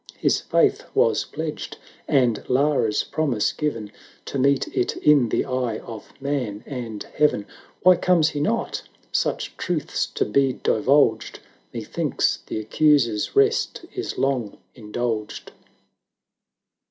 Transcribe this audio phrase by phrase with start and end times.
[0.17, 3.91] His faith was pledged, and Lara's promise given,
[4.27, 7.43] 670 To meet it in the eye of Man and Heaven.
[7.43, 7.47] 2D
[7.83, 8.81] Why comes he not?
[9.11, 11.39] Such truths to be divulged,
[11.71, 15.51] Methinks the accuser's rest is long indulged.